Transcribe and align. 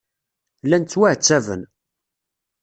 Llan 0.65 0.83
ttwaɛettaben. 0.85 1.61